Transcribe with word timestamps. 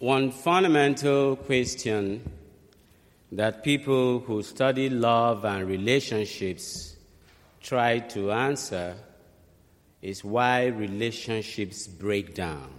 One 0.00 0.30
fundamental 0.30 1.36
question 1.36 2.22
that 3.32 3.62
people 3.62 4.20
who 4.20 4.42
study 4.42 4.88
love 4.88 5.44
and 5.44 5.68
relationships 5.68 6.96
try 7.60 7.98
to 7.98 8.32
answer 8.32 8.96
is 10.00 10.24
why 10.24 10.68
relationships 10.68 11.86
break 11.86 12.34
down. 12.34 12.72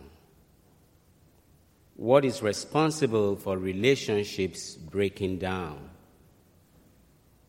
What 1.96 2.26
is 2.26 2.42
responsible 2.42 3.36
for 3.36 3.56
relationships 3.56 4.74
breaking 4.74 5.38
down? 5.38 5.92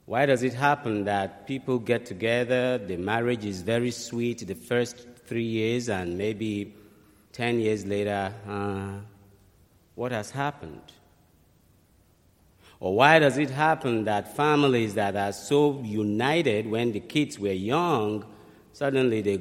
Why 0.04 0.26
does 0.26 0.42
it 0.42 0.52
happen 0.52 1.04
that 1.04 1.46
people 1.46 1.78
get 1.78 2.04
together, 2.04 2.76
the 2.76 2.98
marriage 2.98 3.46
is 3.46 3.62
very 3.62 3.90
sweet 3.90 4.46
the 4.46 4.54
first 4.54 5.06
three 5.24 5.44
years, 5.44 5.88
and 5.88 6.18
maybe 6.18 6.74
10 7.32 7.58
years 7.58 7.86
later, 7.86 8.34
uh, 8.46 9.11
what 9.94 10.12
has 10.12 10.30
happened? 10.30 10.92
Or 12.80 12.96
why 12.96 13.20
does 13.20 13.38
it 13.38 13.50
happen 13.50 14.04
that 14.04 14.36
families 14.36 14.94
that 14.94 15.14
are 15.14 15.32
so 15.32 15.80
united 15.82 16.66
when 16.66 16.90
the 16.90 16.98
kids 16.98 17.38
were 17.38 17.52
young, 17.52 18.24
suddenly 18.72 19.22
the, 19.22 19.36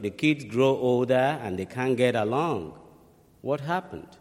the, 0.00 0.10
kids 0.10 0.44
grow 0.44 0.76
older 0.76 1.38
and 1.42 1.58
they 1.58 1.66
can't 1.66 1.96
get 1.96 2.14
along? 2.14 2.78
What 3.40 3.60
happened? 3.60 4.16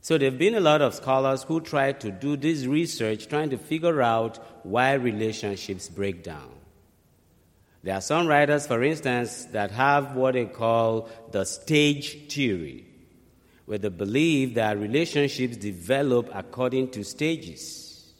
So, 0.00 0.18
there 0.18 0.30
have 0.30 0.38
been 0.38 0.54
a 0.54 0.60
lot 0.60 0.82
of 0.82 0.94
scholars 0.94 1.42
who 1.44 1.60
try 1.60 1.92
to 1.92 2.10
do 2.10 2.36
this 2.36 2.64
research 2.64 3.28
trying 3.28 3.50
to 3.50 3.58
figure 3.58 4.02
out 4.02 4.38
why 4.64 4.94
relationships 4.94 5.88
break 5.88 6.22
down. 6.22 6.50
There 7.82 7.94
are 7.94 8.00
some 8.00 8.28
writers, 8.28 8.66
for 8.66 8.82
instance, 8.84 9.46
that 9.46 9.72
have 9.72 10.14
what 10.14 10.34
they 10.34 10.46
call 10.46 11.08
the 11.32 11.44
stage 11.44 12.32
theory, 12.32 12.86
where 13.66 13.78
the 13.78 13.90
belief 13.90 14.54
that 14.54 14.78
relationships 14.78 15.56
develop 15.56 16.28
according 16.34 16.90
to 16.90 17.04
stages. 17.04 18.12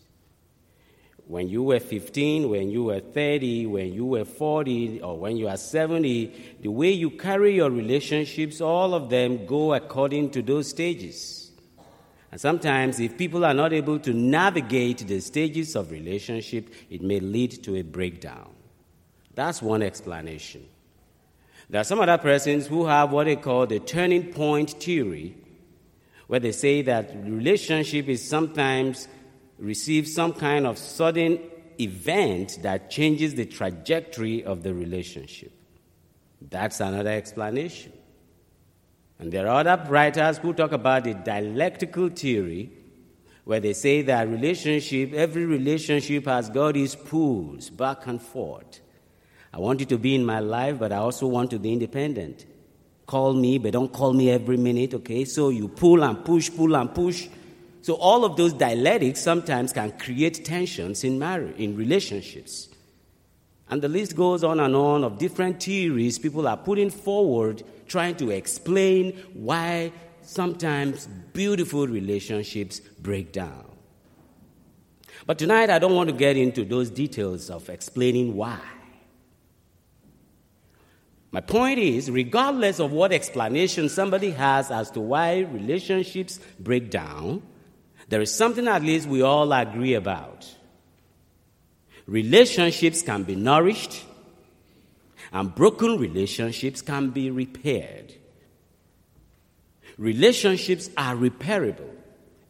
When 1.27 1.49
you 1.49 1.63
were 1.63 1.81
15, 1.81 2.51
when 2.51 2.71
you 2.71 2.85
were 2.85 3.01
30, 3.01 3.67
when 3.67 3.93
you 3.93 4.05
were 4.05 4.25
40, 4.25 5.01
or 5.01 5.19
when 5.19 5.37
you 5.37 5.49
are 5.49 5.57
70, 5.57 6.59
the 6.61 6.69
way 6.69 6.91
you 6.91 7.11
carry 7.11 7.55
your 7.55 7.71
relationships, 7.71 8.61
all 8.61 8.93
of 8.93 9.09
them 9.09 9.47
go 9.47 9.73
according 9.73 10.31
to 10.31 10.43
those 10.43 10.69
stages. 10.69 11.51
And 12.31 12.41
sometimes, 12.41 12.99
if 12.99 13.17
people 13.19 13.45
are 13.45 13.55
not 13.55 13.73
able 13.73 13.99
to 14.01 14.13
navigate 14.13 15.07
the 15.07 15.21
stages 15.21 15.77
of 15.77 15.91
relationship, 15.91 16.73
it 16.91 17.03
may 17.03 17.21
lead 17.21 17.63
to 17.65 17.77
a 17.77 17.83
breakdown. 17.83 18.49
That's 19.35 19.63
one 19.63 19.83
explanation. 19.83 20.67
There 21.73 21.81
are 21.81 21.85
some 21.85 22.01
other 22.01 22.19
persons 22.19 22.67
who 22.67 22.85
have 22.85 23.13
what 23.13 23.25
they 23.25 23.37
call 23.37 23.67
the 23.67 23.79
turning 23.79 24.31
point 24.31 24.73
theory, 24.73 25.35
where 26.27 26.39
they 26.39 26.53
say 26.53 26.83
that 26.83 27.17
relationship 27.25 28.11
is 28.11 28.29
sometimes 28.29 29.09
receives 29.59 30.15
some 30.15 30.35
kind 30.35 30.67
of 30.67 30.77
sudden 30.77 31.41
event 31.81 32.59
that 32.61 32.91
changes 32.91 33.37
the 33.37 33.47
trajectory 33.47 34.45
of 34.45 34.63
the 34.63 34.75
relationship. 34.75 35.51
That's 36.43 36.79
another 36.81 37.09
explanation. 37.09 37.95
And 39.19 39.33
there 39.33 39.49
are 39.49 39.61
other 39.61 39.83
writers 39.89 40.37
who 40.37 40.53
talk 40.53 40.73
about 40.73 41.05
the 41.05 41.15
dialectical 41.15 42.11
theory, 42.11 42.71
where 43.45 43.61
they 43.61 43.73
say 43.73 44.03
that 44.03 44.29
relationship, 44.29 45.15
every 45.15 45.47
relationship 45.47 46.27
has 46.27 46.51
got 46.51 46.77
its 46.77 46.95
pulls 46.95 47.71
back 47.71 48.07
and 48.07 48.21
forth. 48.21 48.83
I 49.53 49.59
want 49.59 49.81
you 49.81 49.87
to 49.87 49.99
be 49.99 50.15
in 50.15 50.25
my 50.25 50.41
life, 50.41 50.79
but 50.79 50.93
I 50.93 50.97
also 50.97 51.27
want 51.27 51.51
to 51.51 51.59
be 51.59 51.73
independent. 51.73 52.47
Call 53.07 53.35
me, 53.35 53.59
but 53.59 53.73
don't 53.73 53.93
call 53.93 54.13
me 54.13 54.31
every 54.31 54.57
minute, 54.57 54.95
okay? 54.95 55.25
So 55.25 55.51
you 55.51 55.69
pull 55.69 56.03
and 56.03 56.25
push, 56.25 56.51
pull 56.51 56.75
and 56.75 56.95
push. 56.95 57.29
So 57.83 57.95
all 57.95 58.25
of 58.25 58.37
those 58.37 58.53
dialectics 58.53 59.21
sometimes 59.21 59.73
can 59.73 59.93
create 59.99 60.45
tensions 60.45 61.05
in 61.05 61.19
marriage, 61.19 61.57
in 61.59 61.77
relationships. 61.77 62.69
And 63.69 63.83
the 63.83 63.89
list 63.89 64.17
goes 64.17 64.45
on 64.45 64.61
and 64.61 64.75
on 64.75 65.05
of 65.05 65.19
different 65.19 65.63
theories 65.63 66.19
people 66.19 66.47
are 66.47 66.57
putting 66.57 66.91
forward 66.91 67.63
trying 67.89 68.15
to 68.17 68.31
explain 68.31 69.13
why 69.35 69.93
sometimes 70.23 71.07
beautiful 71.33 71.87
relationships 71.87 72.81
break 72.81 73.33
down. 73.33 73.67
But 75.27 75.39
tonight, 75.39 75.71
I 75.71 75.79
don't 75.79 75.95
want 75.95 76.09
to 76.11 76.17
get 76.17 76.37
into 76.37 76.65
those 76.65 76.91
details 76.91 77.51
of 77.51 77.69
explaining 77.69 78.35
why. 78.35 78.59
My 81.33 81.41
point 81.41 81.79
is, 81.79 82.11
regardless 82.11 82.79
of 82.79 82.93
what 82.93 83.11
explanation 83.11 83.89
somebody 83.89 84.31
has 84.33 84.71
as 84.71 84.91
to 84.91 85.01
why 85.01 85.41
relationships 85.41 86.39
break 86.61 86.91
down, 86.91 87.43
there 88.09 88.21
is 88.21 88.33
something 88.33 88.69
at 88.69 88.83
least 88.83 89.09
we 89.09 89.23
all 89.23 89.51
agree 89.51 89.95
about. 89.95 90.47
Relationships 92.07 93.01
can 93.01 93.23
be 93.23 93.35
nourished, 93.35 94.05
and 95.33 95.55
broken 95.55 95.99
relationships 95.99 96.83
can 96.83 97.09
be 97.09 97.31
repaired. 97.31 98.13
Relationships 99.97 100.91
are 100.99 101.17
repairable, 101.17 101.91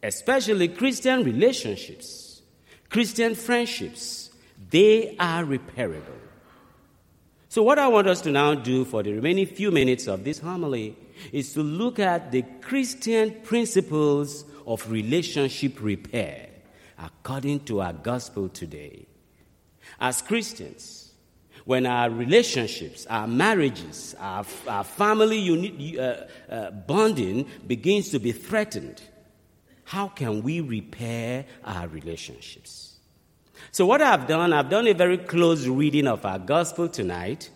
especially 0.01 0.67
Christian 0.67 1.23
relationships, 1.23 2.41
Christian 2.89 3.35
friendships. 3.35 4.29
They 4.69 5.15
are 5.17 5.45
repairable. 5.45 6.22
So, 7.53 7.61
what 7.61 7.77
I 7.77 7.87
want 7.87 8.07
us 8.07 8.21
to 8.21 8.31
now 8.31 8.55
do 8.55 8.83
for 8.83 9.03
the 9.03 9.13
remaining 9.13 9.45
few 9.45 9.69
minutes 9.69 10.07
of 10.07 10.23
this 10.23 10.39
homily 10.39 10.97
is 11.31 11.53
to 11.53 11.61
look 11.61 11.99
at 11.99 12.31
the 12.31 12.41
Christian 12.61 13.29
principles 13.43 14.43
of 14.65 14.89
relationship 14.89 15.79
repair 15.79 16.49
according 16.97 17.59
to 17.65 17.81
our 17.81 17.93
gospel 17.93 18.49
today. 18.49 19.05
As 19.99 20.23
Christians, 20.23 21.13
when 21.65 21.85
our 21.85 22.09
relationships, 22.09 23.05
our 23.05 23.27
marriages, 23.27 24.15
our, 24.17 24.43
our 24.67 24.83
family 24.83 25.37
unit, 25.37 25.99
uh, 25.99 26.51
uh, 26.51 26.71
bonding 26.71 27.45
begins 27.67 28.09
to 28.09 28.17
be 28.17 28.31
threatened, 28.31 28.99
how 29.83 30.07
can 30.07 30.41
we 30.41 30.59
repair 30.59 31.45
our 31.63 31.87
relationships? 31.87 32.92
So, 33.71 33.85
what 33.85 34.01
I've 34.01 34.27
done, 34.27 34.53
I've 34.53 34.69
done 34.69 34.87
a 34.87 34.93
very 34.93 35.17
close 35.17 35.67
reading 35.67 36.07
of 36.07 36.25
our 36.25 36.39
gospel 36.39 36.87
tonight, 36.87 37.49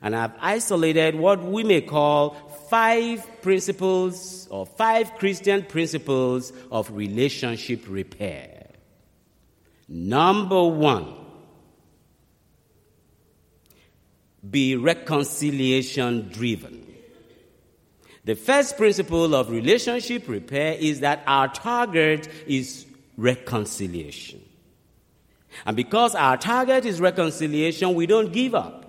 and 0.00 0.16
I've 0.16 0.32
isolated 0.40 1.14
what 1.14 1.42
we 1.42 1.62
may 1.64 1.80
call 1.80 2.30
five 2.68 3.42
principles 3.42 4.48
or 4.50 4.66
five 4.66 5.14
Christian 5.18 5.62
principles 5.62 6.52
of 6.70 6.90
relationship 6.90 7.84
repair. 7.86 8.68
Number 9.88 10.64
one, 10.64 11.14
be 14.48 14.74
reconciliation 14.76 16.30
driven. 16.30 16.86
The 18.24 18.34
first 18.36 18.76
principle 18.76 19.34
of 19.34 19.50
relationship 19.50 20.28
repair 20.28 20.74
is 20.74 21.00
that 21.00 21.22
our 21.26 21.48
target 21.48 22.28
is 22.46 22.86
reconciliation. 23.16 24.40
And 25.64 25.76
because 25.76 26.14
our 26.14 26.36
target 26.36 26.84
is 26.84 27.00
reconciliation, 27.00 27.94
we 27.94 28.06
don't 28.06 28.32
give 28.32 28.54
up. 28.54 28.82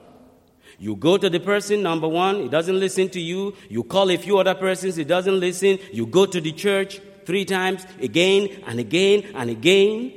You 0.79 0.95
go 0.95 1.17
to 1.17 1.29
the 1.29 1.39
person, 1.39 1.84
number 1.84 2.07
one, 2.07 2.41
he 2.41 2.50
doesn't 2.50 2.79
listen 2.79 3.09
to 3.09 3.19
you. 3.19 3.56
You 3.69 3.84
call 3.84 4.09
a 4.09 4.17
few 4.17 4.38
other 4.38 4.56
persons, 4.56 4.95
he 4.95 5.03
doesn't 5.03 5.39
listen. 5.39 5.79
You 5.91 6.06
go 6.06 6.25
to 6.25 6.41
the 6.41 6.51
church 6.51 7.00
three 7.25 7.45
times, 7.45 7.85
again 8.01 8.50
and 8.66 8.79
again 8.79 9.23
and 9.35 9.50
again. 9.50 10.11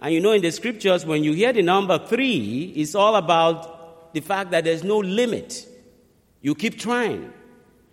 And 0.00 0.14
you 0.14 0.20
know, 0.20 0.32
in 0.32 0.42
the 0.42 0.50
scriptures, 0.50 1.04
when 1.04 1.22
you 1.22 1.32
hear 1.32 1.52
the 1.52 1.62
number 1.62 1.98
three, 1.98 2.72
it's 2.74 2.94
all 2.94 3.16
about 3.16 4.14
the 4.14 4.20
fact 4.20 4.50
that 4.50 4.64
there's 4.64 4.82
no 4.82 4.98
limit. 4.98 5.66
You 6.40 6.54
keep 6.54 6.78
trying. 6.78 7.32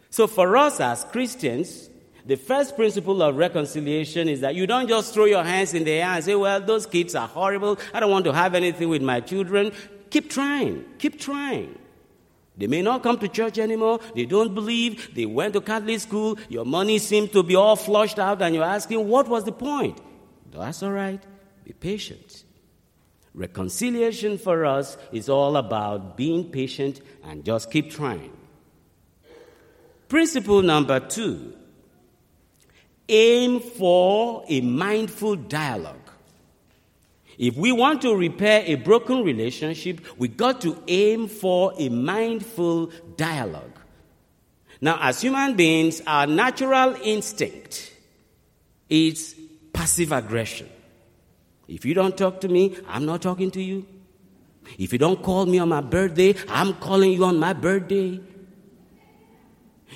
So, 0.10 0.26
for 0.26 0.56
us 0.56 0.80
as 0.80 1.04
Christians, 1.06 1.90
the 2.28 2.36
first 2.36 2.76
principle 2.76 3.22
of 3.22 3.38
reconciliation 3.38 4.28
is 4.28 4.42
that 4.42 4.54
you 4.54 4.68
don't 4.68 4.90
just 4.90 5.14
throw 5.14 5.24
your 5.24 5.46
hands 5.46 5.74
in 5.74 5.86
the 5.86 5.92
air 5.92 6.08
and 6.08 6.24
say, 6.24 6.36
Well, 6.36 6.60
those 6.60 6.86
kids 6.86 7.16
are 7.16 7.28
horrible. 7.28 7.80
I 7.94 8.02
don't 8.02 8.12
want 8.12 8.26
to 8.26 8.34
have 8.34 8.54
anything 8.54 8.90
with 8.90 9.02
my 9.02 9.22
children. 9.22 9.72
Keep 10.10 10.30
trying. 10.30 10.84
Keep 11.00 11.20
trying. 11.20 11.80
They 12.58 12.68
may 12.68 12.82
not 12.82 13.02
come 13.02 13.18
to 13.20 13.30
church 13.30 13.58
anymore. 13.58 14.02
They 14.14 14.26
don't 14.26 14.54
believe. 14.54 15.16
They 15.16 15.26
went 15.26 15.54
to 15.54 15.62
Catholic 15.62 16.02
school. 16.02 16.38
Your 16.50 16.66
money 16.66 16.98
seems 17.00 17.32
to 17.32 17.44
be 17.44 17.56
all 17.56 17.78
flushed 17.78 18.20
out, 18.20 18.42
and 18.42 18.54
you're 18.54 18.64
asking, 18.64 19.08
What 19.08 19.30
was 19.30 19.46
the 19.46 19.54
point? 19.54 19.98
That's 20.52 20.84
all 20.84 20.92
right. 20.92 21.24
Be 21.64 21.72
patient. 21.72 22.44
Reconciliation 23.34 24.38
for 24.38 24.66
us 24.66 24.98
is 25.14 25.30
all 25.30 25.56
about 25.56 26.18
being 26.18 26.52
patient 26.52 27.00
and 27.24 27.46
just 27.46 27.72
keep 27.72 27.90
trying. 27.92 28.36
Principle 30.10 30.62
number 30.62 31.00
two 31.00 31.54
aim 33.10 33.60
for 33.60 34.44
a 34.48 34.62
mindful 34.62 35.36
dialogue. 35.36 35.96
If 37.38 37.56
we 37.56 37.72
want 37.72 38.02
to 38.02 38.16
repair 38.16 38.64
a 38.66 38.76
broken 38.76 39.24
relationship, 39.24 40.02
we 40.18 40.28
got 40.28 40.62
to 40.62 40.82
aim 40.88 41.28
for 41.28 41.74
a 41.78 41.90
mindful 41.90 42.92
dialogue. 43.16 43.80
Now, 44.82 44.98
as 45.02 45.22
human 45.22 45.56
beings, 45.56 46.02
our 46.08 46.26
natural 46.26 46.96
instinct 47.04 47.94
is 48.90 49.36
passive 49.74 50.12
aggression. 50.12 50.70
If 51.68 51.86
you 51.86 51.94
don't 51.94 52.18
talk 52.18 52.42
to 52.42 52.48
me, 52.48 52.78
I'm 52.88 53.06
not 53.06 53.22
talking 53.22 53.52
to 53.52 53.62
you. 53.62 53.86
If 54.78 54.92
you 54.94 55.00
don't 55.00 55.22
call 55.22 55.46
me 55.46 55.60
on 55.60 55.70
my 55.70 55.82
birthday, 55.82 56.36
I'm 56.50 56.74
calling 56.76 57.12
you 57.12 57.26
on 57.26 57.38
my 57.40 57.54
birthday. 57.54 58.20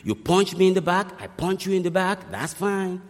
You 0.03 0.15
punch 0.15 0.55
me 0.55 0.67
in 0.67 0.73
the 0.73 0.81
back, 0.81 1.21
I 1.21 1.27
punch 1.27 1.65
you 1.65 1.73
in 1.73 1.83
the 1.83 1.91
back, 1.91 2.31
that's 2.31 2.53
fine. 2.53 3.01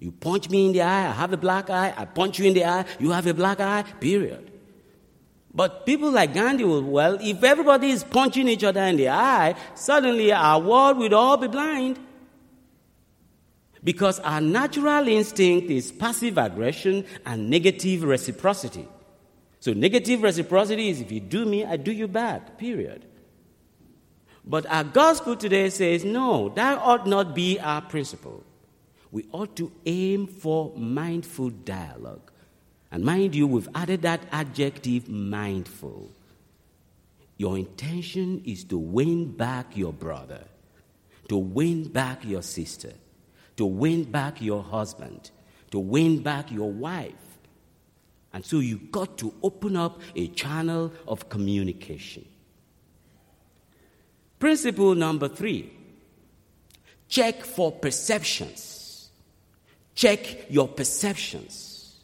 You 0.00 0.12
punch 0.12 0.48
me 0.48 0.66
in 0.66 0.72
the 0.72 0.82
eye, 0.82 1.08
I 1.08 1.12
have 1.12 1.32
a 1.32 1.36
black 1.36 1.70
eye, 1.70 1.92
I 1.96 2.04
punch 2.04 2.38
you 2.38 2.46
in 2.46 2.54
the 2.54 2.64
eye, 2.64 2.84
you 2.98 3.10
have 3.10 3.26
a 3.26 3.34
black 3.34 3.60
eye, 3.60 3.82
period. 4.00 4.50
But 5.52 5.86
people 5.86 6.10
like 6.10 6.34
Gandhi 6.34 6.64
will, 6.64 6.82
well, 6.82 7.18
if 7.20 7.42
everybody 7.42 7.90
is 7.90 8.04
punching 8.04 8.48
each 8.48 8.64
other 8.64 8.82
in 8.82 8.96
the 8.96 9.08
eye, 9.08 9.54
suddenly 9.74 10.32
our 10.32 10.60
world 10.60 10.98
would 10.98 11.12
all 11.12 11.36
be 11.36 11.48
blind. 11.48 11.98
Because 13.82 14.20
our 14.20 14.40
natural 14.40 15.08
instinct 15.08 15.70
is 15.70 15.90
passive 15.90 16.36
aggression 16.36 17.04
and 17.24 17.48
negative 17.48 18.02
reciprocity. 18.02 18.86
So, 19.60 19.72
negative 19.72 20.22
reciprocity 20.22 20.90
is 20.90 21.00
if 21.00 21.10
you 21.10 21.20
do 21.20 21.44
me, 21.44 21.64
I 21.64 21.76
do 21.76 21.92
you 21.92 22.06
back, 22.06 22.58
period. 22.58 23.04
But 24.48 24.64
our 24.66 24.82
gospel 24.82 25.36
today 25.36 25.68
says 25.68 26.06
no, 26.06 26.48
that 26.50 26.78
ought 26.78 27.06
not 27.06 27.34
be 27.34 27.60
our 27.60 27.82
principle. 27.82 28.42
We 29.12 29.26
ought 29.30 29.54
to 29.56 29.70
aim 29.84 30.26
for 30.26 30.72
mindful 30.74 31.50
dialogue. 31.50 32.32
And 32.90 33.04
mind 33.04 33.34
you, 33.34 33.46
we've 33.46 33.68
added 33.74 34.02
that 34.02 34.22
adjective 34.32 35.06
mindful. 35.08 36.10
Your 37.36 37.58
intention 37.58 38.42
is 38.46 38.64
to 38.64 38.78
win 38.78 39.32
back 39.32 39.76
your 39.76 39.92
brother, 39.92 40.44
to 41.28 41.36
win 41.36 41.88
back 41.88 42.24
your 42.24 42.42
sister, 42.42 42.92
to 43.56 43.66
win 43.66 44.04
back 44.04 44.40
your 44.40 44.62
husband, 44.62 45.30
to 45.72 45.78
win 45.78 46.22
back 46.22 46.50
your 46.50 46.72
wife. 46.72 47.12
And 48.32 48.44
so 48.44 48.60
you've 48.60 48.90
got 48.90 49.18
to 49.18 49.34
open 49.42 49.76
up 49.76 50.00
a 50.16 50.28
channel 50.28 50.92
of 51.06 51.28
communication. 51.28 52.24
Principle 54.38 54.94
number 54.94 55.28
three 55.28 55.72
check 57.08 57.42
for 57.42 57.72
perceptions. 57.72 59.10
Check 59.94 60.50
your 60.50 60.68
perceptions. 60.68 61.96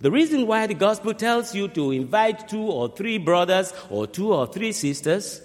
The 0.00 0.10
reason 0.10 0.46
why 0.46 0.66
the 0.66 0.74
gospel 0.74 1.12
tells 1.12 1.54
you 1.54 1.68
to 1.68 1.90
invite 1.90 2.48
two 2.48 2.62
or 2.62 2.88
three 2.94 3.18
brothers 3.18 3.72
or 3.90 4.06
two 4.06 4.32
or 4.32 4.46
three 4.46 4.72
sisters 4.72 5.42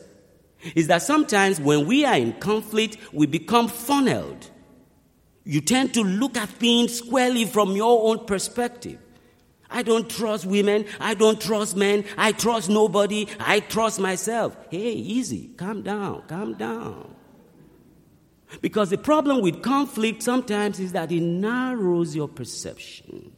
is 0.75 0.87
that 0.87 1.01
sometimes 1.01 1.59
when 1.59 1.87
we 1.87 2.05
are 2.05 2.15
in 2.15 2.33
conflict, 2.33 2.97
we 3.11 3.25
become 3.25 3.67
funneled 3.67 4.49
you 5.45 5.61
tend 5.61 5.93
to 5.93 6.03
look 6.03 6.37
at 6.37 6.49
things 6.49 6.97
squarely 6.99 7.45
from 7.45 7.75
your 7.75 8.09
own 8.09 8.25
perspective. 8.25 8.99
I 9.73 9.81
don't 9.81 10.09
trust 10.09 10.45
women. 10.45 10.85
I 10.99 11.15
don't 11.15 11.41
trust 11.41 11.75
men. 11.75 12.05
I 12.17 12.31
trust 12.31 12.69
nobody. 12.69 13.27
I 13.39 13.59
trust 13.59 13.99
myself. 13.99 14.55
Hey, 14.69 14.91
easy. 14.93 15.49
Calm 15.57 15.81
down. 15.81 16.23
Calm 16.27 16.53
down. 16.53 17.15
Because 18.61 18.91
the 18.91 18.97
problem 18.99 19.41
with 19.41 19.63
conflict 19.63 20.21
sometimes 20.21 20.79
is 20.79 20.91
that 20.91 21.11
it 21.11 21.21
narrows 21.21 22.15
your 22.15 22.27
perception. 22.27 23.35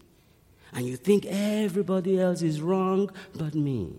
And 0.74 0.86
you 0.86 0.98
think 0.98 1.26
everybody 1.26 2.20
else 2.20 2.42
is 2.42 2.62
wrong 2.62 3.10
but 3.34 3.56
me. 3.56 3.94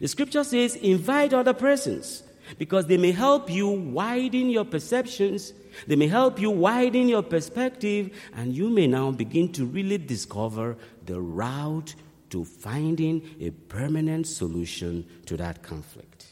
The 0.00 0.08
scripture 0.08 0.44
says 0.44 0.76
invite 0.76 1.32
other 1.32 1.54
persons 1.54 2.22
because 2.58 2.86
they 2.86 2.96
may 2.96 3.12
help 3.12 3.50
you 3.50 3.68
widen 3.68 4.50
your 4.50 4.64
perceptions 4.64 5.52
they 5.86 5.96
may 5.96 6.06
help 6.06 6.40
you 6.40 6.50
widen 6.50 7.08
your 7.08 7.22
perspective, 7.22 8.10
and 8.34 8.54
you 8.54 8.70
may 8.70 8.86
now 8.86 9.10
begin 9.10 9.52
to 9.52 9.64
really 9.64 9.98
discover 9.98 10.76
the 11.04 11.20
route 11.20 11.94
to 12.30 12.44
finding 12.44 13.22
a 13.40 13.50
permanent 13.50 14.26
solution 14.26 15.06
to 15.26 15.36
that 15.36 15.62
conflict. 15.62 16.26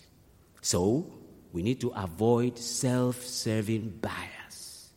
So, 0.61 1.13
we 1.53 1.63
need 1.63 1.81
to 1.81 1.91
avoid 1.91 2.59
self 2.59 3.23
serving 3.23 3.99
bias. 4.01 4.91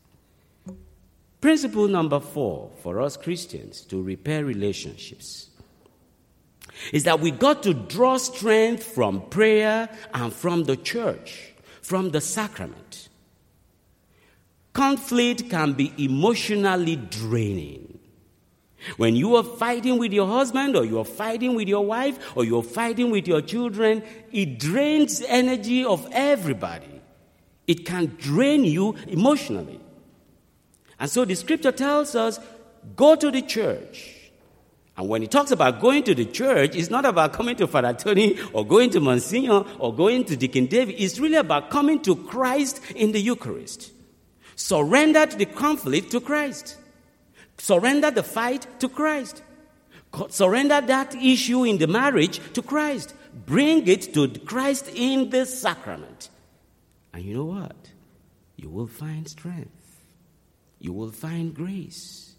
Principle 1.41 1.87
number 1.87 2.19
four 2.19 2.71
for 2.81 3.01
us 3.01 3.17
Christians 3.17 3.81
to 3.81 4.01
repair 4.01 4.45
relationships 4.45 5.49
is 6.91 7.03
that 7.03 7.19
we 7.19 7.31
got 7.31 7.63
to 7.63 7.73
draw 7.73 8.17
strength 8.17 8.83
from 8.83 9.21
prayer 9.29 9.89
and 10.13 10.33
from 10.33 10.65
the 10.65 10.75
church, 10.75 11.53
from 11.81 12.11
the 12.11 12.21
sacrament. 12.21 13.09
Conflict 14.73 15.49
can 15.49 15.73
be 15.73 15.93
emotionally 15.97 16.97
draining. 16.97 17.99
When 18.97 19.15
you 19.15 19.35
are 19.35 19.43
fighting 19.43 19.97
with 19.97 20.13
your 20.13 20.27
husband, 20.27 20.75
or 20.75 20.85
you 20.85 20.99
are 20.99 21.05
fighting 21.05 21.55
with 21.55 21.67
your 21.67 21.85
wife, 21.85 22.19
or 22.35 22.43
you're 22.43 22.61
fighting 22.61 23.09
with 23.09 23.27
your 23.27 23.41
children, 23.41 24.03
it 24.31 24.59
drains 24.59 25.21
energy 25.21 25.83
of 25.83 26.07
everybody. 26.11 27.01
It 27.67 27.85
can 27.85 28.15
drain 28.19 28.63
you 28.63 28.95
emotionally. 29.07 29.79
And 30.99 31.09
so 31.09 31.25
the 31.25 31.35
scripture 31.35 31.71
tells 31.71 32.15
us 32.15 32.39
go 32.95 33.15
to 33.15 33.31
the 33.31 33.41
church. 33.41 34.14
And 34.97 35.09
when 35.09 35.21
he 35.21 35.27
talks 35.27 35.51
about 35.51 35.81
going 35.81 36.03
to 36.03 36.15
the 36.15 36.25
church, 36.25 36.75
it's 36.75 36.89
not 36.89 37.05
about 37.05 37.33
coming 37.33 37.55
to 37.57 37.67
Father 37.67 37.93
Tony 37.93 38.39
or 38.53 38.65
going 38.65 38.89
to 38.91 39.01
Monsignor 39.01 39.65
or 39.77 39.93
going 39.93 40.23
to 40.25 40.37
Deacon 40.37 40.67
David. 40.67 40.95
It's 40.97 41.19
really 41.19 41.35
about 41.35 41.69
coming 41.69 42.01
to 42.03 42.15
Christ 42.15 42.81
in 42.95 43.11
the 43.11 43.19
Eucharist. 43.19 43.91
Surrender 44.55 45.25
the 45.25 45.45
conflict 45.45 46.11
to 46.11 46.21
Christ. 46.21 46.77
Surrender 47.57 48.09
the 48.09 48.23
fight 48.23 48.67
to 48.79 48.87
Christ. 48.87 49.43
Surrender 50.29 50.79
that 50.79 51.13
issue 51.15 51.65
in 51.65 51.77
the 51.77 51.87
marriage 51.87 52.39
to 52.53 52.61
Christ. 52.61 53.13
Bring 53.45 53.85
it 53.87 54.13
to 54.13 54.29
Christ 54.29 54.89
in 54.95 55.29
the 55.29 55.45
sacrament. 55.45 56.29
And 57.13 57.23
you 57.23 57.33
know 57.35 57.45
what? 57.45 57.75
You 58.55 58.69
will 58.69 58.87
find 58.87 59.27
strength. 59.27 59.71
You 60.79 60.93
will 60.93 61.11
find 61.11 61.53
grace. 61.53 62.34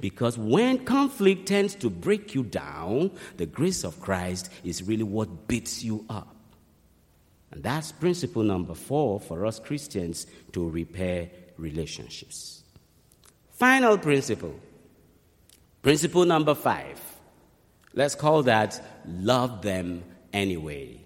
Because 0.00 0.38
when 0.38 0.84
conflict 0.84 1.46
tends 1.46 1.74
to 1.76 1.90
break 1.90 2.34
you 2.34 2.42
down, 2.42 3.10
the 3.36 3.46
grace 3.46 3.84
of 3.84 4.00
Christ 4.00 4.50
is 4.64 4.82
really 4.82 5.02
what 5.02 5.48
beats 5.48 5.82
you 5.84 6.04
up. 6.08 6.34
And 7.50 7.62
that's 7.62 7.92
principle 7.92 8.42
number 8.42 8.74
four 8.74 9.20
for 9.20 9.46
us 9.46 9.60
Christians 9.60 10.26
to 10.52 10.68
repair 10.68 11.30
relationships. 11.56 12.62
Final 13.52 13.96
principle. 13.98 14.58
Principle 15.82 16.24
number 16.24 16.54
five. 16.54 17.00
Let's 17.92 18.16
call 18.16 18.42
that 18.44 18.84
love 19.06 19.62
them 19.62 20.02
anyway. 20.32 21.00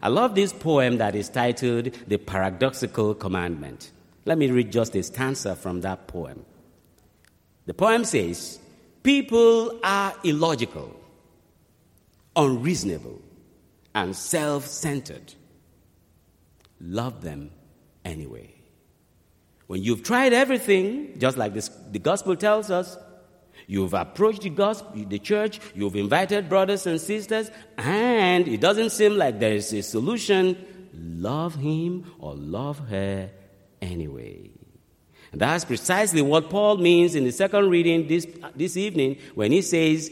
I 0.00 0.08
love 0.08 0.34
this 0.34 0.52
poem 0.52 0.96
that 0.98 1.14
is 1.14 1.28
titled 1.28 1.92
The 2.08 2.16
Paradoxical 2.16 3.14
Commandment. 3.14 3.90
Let 4.24 4.38
me 4.38 4.50
read 4.50 4.72
just 4.72 4.94
a 4.94 5.02
stanza 5.02 5.54
from 5.54 5.82
that 5.82 6.06
poem. 6.06 6.44
The 7.66 7.74
poem 7.74 8.04
says, 8.04 8.58
People 9.02 9.80
are 9.82 10.14
illogical, 10.24 10.94
unreasonable, 12.36 13.20
and 13.94 14.14
self 14.14 14.66
centered. 14.66 15.34
Love 16.80 17.22
them 17.22 17.50
anyway. 18.04 18.54
When 19.66 19.82
you've 19.82 20.02
tried 20.02 20.32
everything, 20.32 21.18
just 21.18 21.36
like 21.36 21.54
this, 21.54 21.68
the 21.90 21.98
gospel 21.98 22.36
tells 22.36 22.70
us, 22.70 22.96
you've 23.66 23.94
approached 23.94 24.42
the 24.42 24.50
gospel, 24.50 25.04
the 25.04 25.18
church, 25.18 25.60
you've 25.74 25.96
invited 25.96 26.48
brothers 26.48 26.86
and 26.86 27.00
sisters, 27.00 27.50
and 27.78 28.46
it 28.48 28.60
doesn't 28.60 28.90
seem 28.90 29.16
like 29.16 29.38
there 29.38 29.54
is 29.54 29.72
a 29.72 29.82
solution, 29.82 30.56
love 30.92 31.54
him 31.54 32.12
or 32.18 32.34
love 32.34 32.78
her 32.88 33.30
anyway. 33.80 34.51
And 35.32 35.40
that's 35.40 35.64
precisely 35.64 36.22
what 36.22 36.50
Paul 36.50 36.76
means 36.76 37.14
in 37.14 37.24
the 37.24 37.32
second 37.32 37.70
reading 37.70 38.06
this, 38.06 38.26
this 38.54 38.76
evening 38.76 39.16
when 39.34 39.50
he 39.50 39.62
says, 39.62 40.10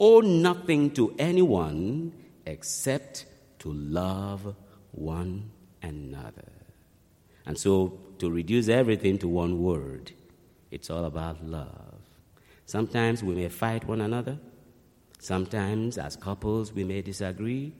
Owe 0.00 0.20
nothing 0.20 0.90
to 0.92 1.14
anyone 1.18 2.12
except 2.44 3.26
to 3.60 3.72
love 3.72 4.54
one 4.92 5.50
another. 5.82 6.52
And 7.46 7.58
so 7.58 7.98
to 8.18 8.30
reduce 8.30 8.68
everything 8.68 9.18
to 9.18 9.28
one 9.28 9.62
word. 9.62 10.12
It's 10.70 10.90
all 10.90 11.04
about 11.04 11.44
love. 11.44 11.94
Sometimes 12.66 13.22
we 13.22 13.34
may 13.34 13.48
fight 13.48 13.86
one 13.86 14.00
another. 14.00 14.38
Sometimes, 15.18 15.98
as 15.98 16.16
couples, 16.16 16.72
we 16.72 16.84
may 16.84 17.02
disagree. 17.02 17.74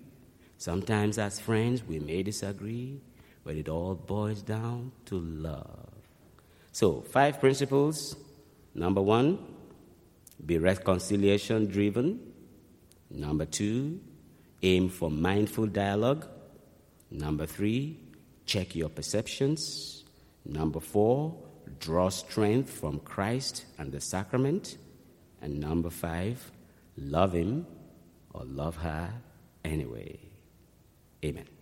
Sometimes, 0.56 1.18
as 1.18 1.38
friends, 1.38 1.84
we 1.84 1.98
may 1.98 2.22
disagree. 2.22 3.00
But 3.44 3.56
it 3.56 3.68
all 3.68 3.94
boils 3.94 4.42
down 4.42 4.92
to 5.06 5.18
love. 5.18 5.87
So, 6.78 7.00
five 7.00 7.40
principles. 7.40 8.14
Number 8.72 9.02
one, 9.02 9.36
be 10.46 10.58
reconciliation 10.58 11.66
driven. 11.66 12.20
Number 13.10 13.46
two, 13.46 13.98
aim 14.62 14.88
for 14.88 15.10
mindful 15.10 15.66
dialogue. 15.66 16.28
Number 17.10 17.46
three, 17.46 17.98
check 18.46 18.76
your 18.76 18.90
perceptions. 18.90 20.04
Number 20.44 20.78
four, 20.78 21.34
draw 21.80 22.10
strength 22.10 22.70
from 22.70 23.00
Christ 23.00 23.64
and 23.76 23.90
the 23.90 24.00
sacrament. 24.00 24.78
And 25.42 25.58
number 25.58 25.90
five, 25.90 26.52
love 26.96 27.32
him 27.32 27.66
or 28.32 28.44
love 28.44 28.76
her 28.76 29.14
anyway. 29.64 30.20
Amen. 31.24 31.57